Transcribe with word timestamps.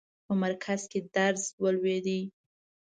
په 0.25 0.33
مرکز 0.43 0.81
کې 0.91 0.99
درز 1.15 1.43
ولوېدی. 1.63 2.21